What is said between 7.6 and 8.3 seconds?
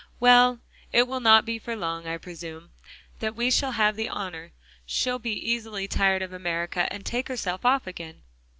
off again."